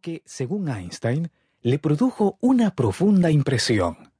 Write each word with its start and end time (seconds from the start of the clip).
que, 0.00 0.22
según 0.24 0.68
Einstein, 0.68 1.30
le 1.60 1.78
produjo 1.78 2.38
una 2.40 2.74
profunda 2.74 3.30
impresión. 3.30 4.10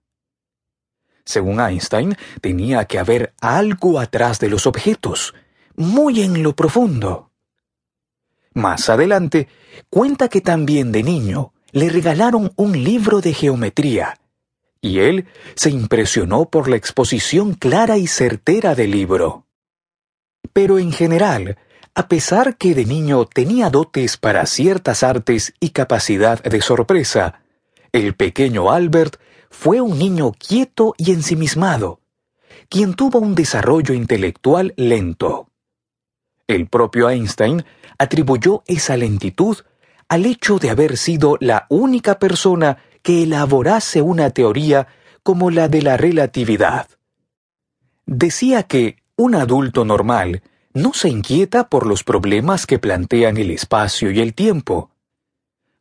Según 1.24 1.60
Einstein, 1.60 2.16
tenía 2.40 2.84
que 2.84 2.98
haber 2.98 3.32
algo 3.40 3.98
atrás 3.98 4.38
de 4.40 4.50
los 4.50 4.66
objetos, 4.66 5.34
muy 5.74 6.20
en 6.20 6.42
lo 6.42 6.54
profundo. 6.54 7.30
Más 8.52 8.90
adelante, 8.90 9.48
cuenta 9.88 10.28
que 10.28 10.42
también 10.42 10.92
de 10.92 11.02
niño 11.02 11.54
le 11.70 11.88
regalaron 11.88 12.52
un 12.56 12.72
libro 12.72 13.22
de 13.22 13.32
geometría, 13.32 14.18
y 14.82 14.98
él 14.98 15.26
se 15.54 15.70
impresionó 15.70 16.50
por 16.50 16.68
la 16.68 16.76
exposición 16.76 17.54
clara 17.54 17.96
y 17.96 18.06
certera 18.06 18.74
del 18.74 18.90
libro. 18.90 19.46
Pero 20.52 20.78
en 20.78 20.92
general, 20.92 21.56
a 21.94 22.08
pesar 22.08 22.56
que 22.56 22.74
de 22.74 22.86
niño 22.86 23.26
tenía 23.26 23.68
dotes 23.68 24.16
para 24.16 24.46
ciertas 24.46 25.02
artes 25.02 25.52
y 25.60 25.70
capacidad 25.70 26.42
de 26.42 26.62
sorpresa, 26.62 27.42
el 27.92 28.14
pequeño 28.14 28.70
Albert 28.70 29.16
fue 29.50 29.82
un 29.82 29.98
niño 29.98 30.32
quieto 30.32 30.94
y 30.96 31.12
ensimismado, 31.12 32.00
quien 32.70 32.94
tuvo 32.94 33.18
un 33.18 33.34
desarrollo 33.34 33.92
intelectual 33.94 34.72
lento. 34.76 35.50
El 36.46 36.66
propio 36.68 37.10
Einstein 37.10 37.64
atribuyó 37.98 38.62
esa 38.66 38.96
lentitud 38.96 39.58
al 40.08 40.24
hecho 40.24 40.58
de 40.58 40.70
haber 40.70 40.96
sido 40.96 41.36
la 41.40 41.66
única 41.68 42.18
persona 42.18 42.78
que 43.02 43.24
elaborase 43.24 44.00
una 44.00 44.30
teoría 44.30 44.86
como 45.22 45.50
la 45.50 45.68
de 45.68 45.82
la 45.82 45.98
relatividad. 45.98 46.88
Decía 48.06 48.62
que 48.62 48.96
un 49.16 49.34
adulto 49.34 49.84
normal 49.84 50.42
no 50.74 50.92
se 50.94 51.08
inquieta 51.08 51.68
por 51.68 51.86
los 51.86 52.04
problemas 52.04 52.66
que 52.66 52.78
plantean 52.78 53.36
el 53.36 53.50
espacio 53.50 54.10
y 54.10 54.20
el 54.20 54.34
tiempo, 54.34 54.90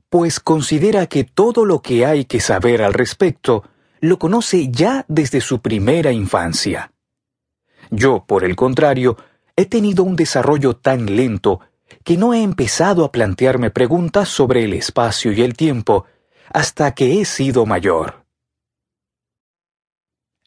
pues 0.10 0.40
considera 0.40 1.08
que 1.08 1.24
todo 1.24 1.66
lo 1.66 1.82
que 1.82 2.06
hay 2.06 2.26
que 2.26 2.42
saber 2.42 2.82
al 2.82 2.94
respecto 2.94 3.64
lo 4.02 4.20
conoce 4.20 4.70
ya 4.70 5.06
desde 5.08 5.40
su 5.40 5.62
primera 5.62 6.12
infancia. 6.12 6.92
Yo, 7.90 8.26
por 8.26 8.44
el 8.44 8.56
contrario, 8.56 9.18
he 9.56 9.66
tenido 9.66 10.04
un 10.04 10.16
desarrollo 10.16 10.76
tan 10.76 11.16
lento 11.16 11.62
que 12.04 12.18
no 12.18 12.34
he 12.34 12.42
empezado 12.42 13.06
a 13.06 13.12
plantearme 13.12 13.70
preguntas 13.70 14.28
sobre 14.28 14.64
el 14.66 14.74
espacio 14.74 15.32
y 15.32 15.42
el 15.42 15.56
tiempo 15.56 16.06
hasta 16.52 16.94
que 16.94 17.22
he 17.22 17.26
sido 17.26 17.66
mayor. 17.66 18.26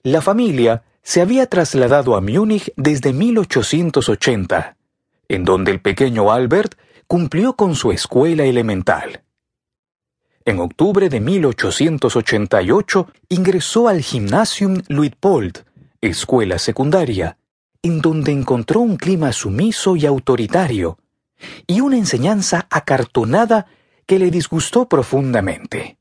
La 0.03 0.21
familia 0.21 0.83
se 1.05 1.21
había 1.21 1.47
trasladado 1.47 2.17
a 2.17 2.23
Múnich 2.23 2.73
desde 2.77 3.13
1880, 3.13 4.77
en 5.29 5.45
donde 5.45 5.71
el 5.71 5.81
pequeño 5.81 6.33
Albert 6.33 6.77
cumplió 7.07 7.55
con 7.55 7.75
su 7.77 7.93
escuela 7.93 8.45
elemental. 8.45 9.23
En 10.47 10.59
octubre 10.61 11.11
de 11.11 11.21
1888 11.21 13.09
ingresó 13.29 13.89
al 13.89 14.01
Gymnasium 14.01 14.83
Luitpold, 14.89 15.65
escuela 16.01 16.59
secundaria, 16.59 17.37
en 17.83 18.01
donde 18.01 18.33
encontró 18.33 18.81
un 18.81 18.97
clima 18.97 19.33
sumiso 19.33 19.97
y 19.97 20.07
autoritario, 20.07 20.99
y 21.67 21.83
una 21.83 21.99
enseñanza 21.99 22.67
acartonada 22.71 23.67
que 24.07 24.19
le 24.19 24.31
disgustó 24.31 24.89
profundamente. 24.89 25.99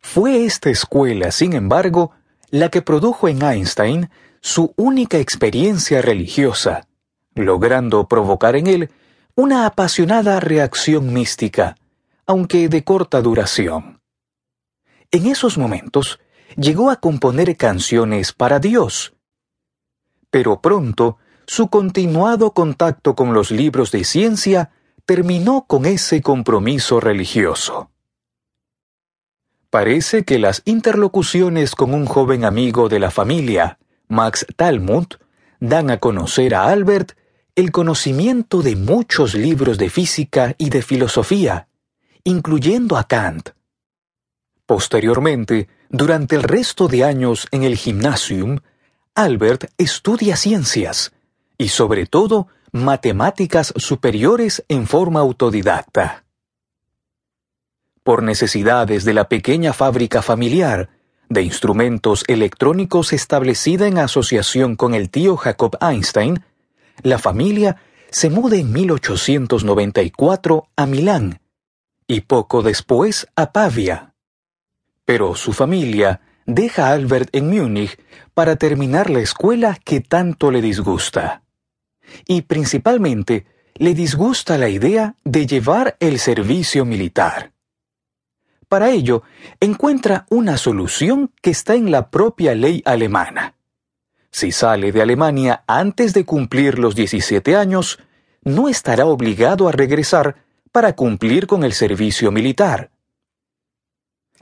Fue 0.00 0.44
esta 0.44 0.68
escuela, 0.68 1.30
sin 1.30 1.54
embargo, 1.54 2.12
la 2.50 2.68
que 2.68 2.82
produjo 2.82 3.28
en 3.28 3.42
Einstein 3.42 4.10
su 4.40 4.72
única 4.76 5.18
experiencia 5.18 6.02
religiosa, 6.02 6.86
logrando 7.34 8.06
provocar 8.08 8.56
en 8.56 8.66
él 8.66 8.90
una 9.34 9.66
apasionada 9.66 10.40
reacción 10.40 11.12
mística, 11.12 11.76
aunque 12.26 12.68
de 12.68 12.84
corta 12.84 13.20
duración. 13.20 14.00
En 15.10 15.26
esos 15.26 15.58
momentos 15.58 16.18
llegó 16.56 16.90
a 16.90 16.96
componer 16.96 17.56
canciones 17.56 18.32
para 18.32 18.58
Dios, 18.58 19.14
pero 20.30 20.60
pronto 20.60 21.18
su 21.46 21.68
continuado 21.68 22.52
contacto 22.52 23.14
con 23.14 23.32
los 23.32 23.50
libros 23.50 23.90
de 23.92 24.04
ciencia 24.04 24.70
terminó 25.04 25.66
con 25.66 25.86
ese 25.86 26.20
compromiso 26.20 26.98
religioso. 26.98 27.90
Parece 29.70 30.24
que 30.24 30.38
las 30.38 30.62
interlocuciones 30.64 31.74
con 31.74 31.92
un 31.92 32.06
joven 32.06 32.44
amigo 32.44 32.88
de 32.88 33.00
la 33.00 33.10
familia, 33.10 33.78
Max 34.08 34.46
Talmud, 34.56 35.06
dan 35.58 35.90
a 35.90 35.98
conocer 35.98 36.54
a 36.54 36.68
Albert 36.68 37.12
el 37.56 37.72
conocimiento 37.72 38.62
de 38.62 38.76
muchos 38.76 39.34
libros 39.34 39.78
de 39.78 39.90
física 39.90 40.54
y 40.58 40.70
de 40.70 40.82
filosofía, 40.82 41.68
incluyendo 42.22 42.96
a 42.96 43.04
Kant. 43.04 43.50
Posteriormente, 44.66 45.68
durante 45.88 46.36
el 46.36 46.42
resto 46.42 46.86
de 46.86 47.04
años 47.04 47.48
en 47.50 47.64
el 47.64 47.76
gymnasium, 47.76 48.60
Albert 49.14 49.72
estudia 49.78 50.36
ciencias 50.36 51.12
y 51.58 51.68
sobre 51.68 52.06
todo 52.06 52.48
matemáticas 52.72 53.72
superiores 53.76 54.64
en 54.68 54.86
forma 54.86 55.20
autodidacta 55.20 56.25
por 58.06 58.22
necesidades 58.22 59.04
de 59.04 59.14
la 59.14 59.28
pequeña 59.28 59.72
fábrica 59.72 60.22
familiar 60.22 60.90
de 61.28 61.42
instrumentos 61.42 62.22
electrónicos 62.28 63.12
establecida 63.12 63.88
en 63.88 63.98
asociación 63.98 64.76
con 64.76 64.94
el 64.94 65.10
tío 65.10 65.36
Jacob 65.36 65.76
Einstein, 65.80 66.44
la 67.02 67.18
familia 67.18 67.82
se 68.10 68.30
muda 68.30 68.58
en 68.58 68.70
1894 68.70 70.68
a 70.76 70.86
Milán 70.86 71.40
y 72.06 72.20
poco 72.20 72.62
después 72.62 73.26
a 73.34 73.50
Pavia. 73.50 74.14
Pero 75.04 75.34
su 75.34 75.52
familia 75.52 76.20
deja 76.46 76.90
a 76.90 76.92
Albert 76.92 77.34
en 77.34 77.50
Múnich 77.50 77.98
para 78.34 78.54
terminar 78.54 79.10
la 79.10 79.18
escuela 79.18 79.76
que 79.84 80.00
tanto 80.00 80.52
le 80.52 80.62
disgusta. 80.62 81.42
Y 82.24 82.42
principalmente 82.42 83.46
le 83.74 83.94
disgusta 83.94 84.58
la 84.58 84.68
idea 84.68 85.16
de 85.24 85.44
llevar 85.44 85.96
el 85.98 86.20
servicio 86.20 86.84
militar. 86.84 87.55
Para 88.68 88.90
ello, 88.90 89.22
encuentra 89.60 90.26
una 90.28 90.56
solución 90.56 91.32
que 91.40 91.50
está 91.50 91.74
en 91.74 91.90
la 91.90 92.10
propia 92.10 92.54
ley 92.54 92.82
alemana. 92.84 93.54
Si 94.30 94.50
sale 94.50 94.92
de 94.92 95.02
Alemania 95.02 95.62
antes 95.66 96.12
de 96.12 96.24
cumplir 96.24 96.78
los 96.78 96.94
17 96.94 97.56
años, 97.56 98.00
no 98.42 98.68
estará 98.68 99.06
obligado 99.06 99.68
a 99.68 99.72
regresar 99.72 100.36
para 100.72 100.94
cumplir 100.94 101.46
con 101.46 101.64
el 101.64 101.72
servicio 101.72 102.30
militar. 102.30 102.90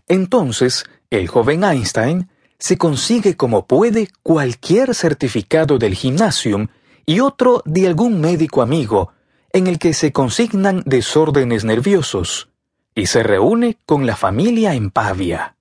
Entonces, 0.08 0.84
el 1.10 1.28
joven 1.28 1.64
Einstein 1.64 2.28
se 2.58 2.76
consigue 2.78 3.36
como 3.36 3.66
puede 3.66 4.08
cualquier 4.22 4.94
certificado 4.94 5.78
del 5.78 5.94
gimnasium 5.94 6.68
y 7.06 7.20
otro 7.20 7.62
de 7.66 7.86
algún 7.86 8.20
médico 8.20 8.62
amigo, 8.62 9.12
en 9.52 9.66
el 9.66 9.78
que 9.78 9.92
se 9.92 10.12
consignan 10.12 10.82
desórdenes 10.86 11.64
nerviosos, 11.64 12.48
y 12.94 13.06
se 13.06 13.22
reúne 13.22 13.76
con 13.86 14.06
la 14.06 14.16
familia 14.16 14.74
en 14.74 14.90
Pavia. 14.90 15.56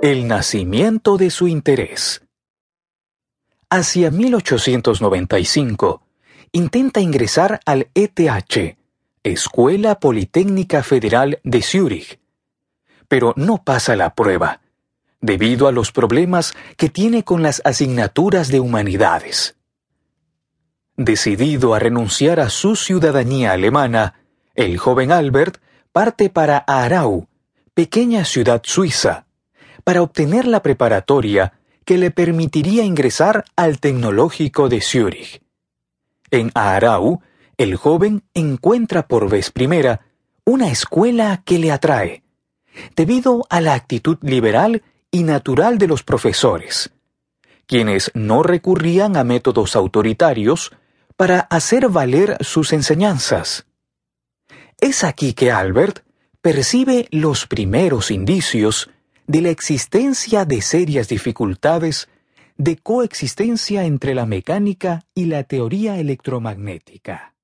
El 0.00 0.26
nacimiento 0.26 1.16
de 1.16 1.30
su 1.30 1.48
interés. 1.48 2.22
Hacia 3.68 4.10
1895, 4.10 6.02
intenta 6.52 7.00
ingresar 7.00 7.60
al 7.66 7.88
ETH, 7.94 8.78
Escuela 9.22 10.00
Politécnica 10.00 10.82
Federal 10.82 11.40
de 11.44 11.60
Zúrich, 11.60 12.18
pero 13.08 13.34
no 13.36 13.62
pasa 13.62 13.96
la 13.96 14.14
prueba, 14.14 14.62
debido 15.20 15.68
a 15.68 15.72
los 15.72 15.92
problemas 15.92 16.54
que 16.76 16.88
tiene 16.88 17.24
con 17.24 17.42
las 17.42 17.60
asignaturas 17.64 18.48
de 18.48 18.60
humanidades. 18.60 19.56
Decidido 20.96 21.74
a 21.74 21.78
renunciar 21.78 22.40
a 22.40 22.48
su 22.48 22.76
ciudadanía 22.76 23.52
alemana, 23.52 24.17
el 24.58 24.76
joven 24.76 25.12
Albert 25.12 25.58
parte 25.92 26.30
para 26.30 26.64
Aarau, 26.66 27.28
pequeña 27.74 28.24
ciudad 28.24 28.60
suiza, 28.64 29.26
para 29.84 30.02
obtener 30.02 30.48
la 30.48 30.64
preparatoria 30.64 31.60
que 31.84 31.96
le 31.96 32.10
permitiría 32.10 32.82
ingresar 32.82 33.44
al 33.54 33.78
Tecnológico 33.78 34.68
de 34.68 34.80
Zúrich. 34.80 35.40
En 36.32 36.50
Aarau, 36.54 37.20
el 37.56 37.76
joven 37.76 38.24
encuentra 38.34 39.06
por 39.06 39.30
vez 39.30 39.52
primera 39.52 40.06
una 40.44 40.72
escuela 40.72 41.40
que 41.44 41.60
le 41.60 41.70
atrae, 41.70 42.24
debido 42.96 43.46
a 43.50 43.60
la 43.60 43.74
actitud 43.74 44.18
liberal 44.22 44.82
y 45.12 45.22
natural 45.22 45.78
de 45.78 45.86
los 45.86 46.02
profesores, 46.02 46.90
quienes 47.66 48.10
no 48.12 48.42
recurrían 48.42 49.16
a 49.16 49.22
métodos 49.22 49.76
autoritarios 49.76 50.72
para 51.16 51.38
hacer 51.42 51.88
valer 51.90 52.36
sus 52.40 52.72
enseñanzas. 52.72 53.67
Es 54.80 55.02
aquí 55.02 55.34
que 55.34 55.50
Albert 55.50 56.04
percibe 56.40 57.08
los 57.10 57.46
primeros 57.46 58.12
indicios 58.12 58.90
de 59.26 59.42
la 59.42 59.50
existencia 59.50 60.44
de 60.44 60.62
serias 60.62 61.08
dificultades 61.08 62.08
de 62.56 62.76
coexistencia 62.76 63.84
entre 63.84 64.14
la 64.14 64.24
mecánica 64.24 65.02
y 65.14 65.26
la 65.26 65.42
teoría 65.44 65.98
electromagnética. 65.98 67.34